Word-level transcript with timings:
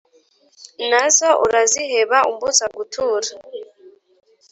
Nazo 0.89 1.29
uraziheba 1.45 2.17
umbuza 2.31 2.65
gutura 2.77 3.29